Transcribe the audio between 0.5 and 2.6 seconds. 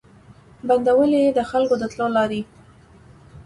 بندولې یې د خلکو د تلو لاري